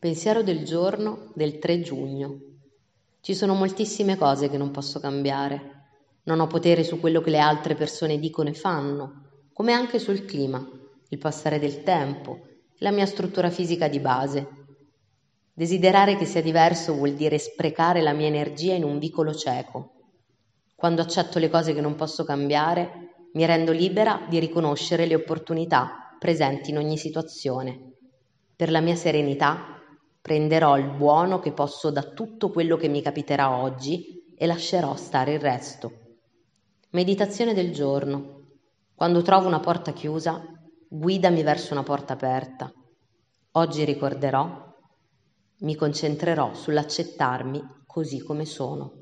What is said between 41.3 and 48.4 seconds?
verso una porta aperta. Oggi ricorderò, mi concentrerò sull'accettarmi così